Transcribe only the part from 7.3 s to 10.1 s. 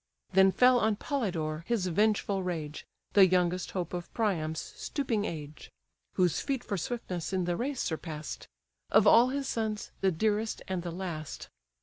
in the race surpass'd:) Of all his sons,